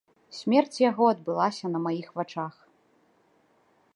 [0.37, 2.53] Смерць яго адбылася на маіх вачах.